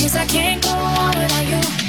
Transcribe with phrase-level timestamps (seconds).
[0.00, 1.79] Cause I can't go on without you.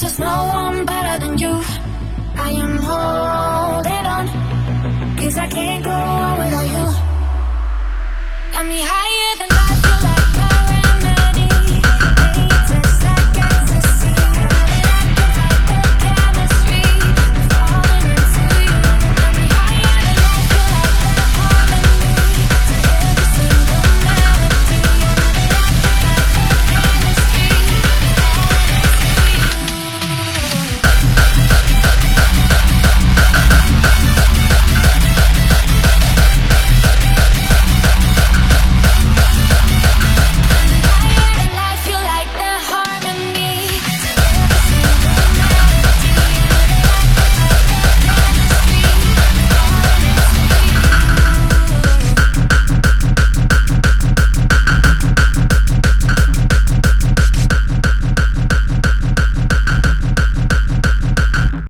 [0.00, 1.60] Cause there's no one better than you.
[2.36, 5.16] I am holding on.
[5.16, 6.27] Cause I can't go on.